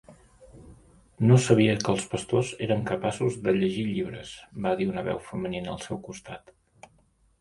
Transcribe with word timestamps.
"No 1.31 1.35
sabia 1.47 1.75
que 1.83 1.91
els 1.93 2.07
pastors 2.15 2.49
eren 2.67 2.81
capaços 2.93 3.37
de 3.45 3.55
llegir 3.61 3.85
llibres", 3.91 4.35
va 4.65 4.75
dir 4.81 4.89
una 4.97 5.05
veu 5.11 5.21
femenina 5.31 5.75
al 5.75 5.83
seu 5.89 6.01
costat. 6.09 6.55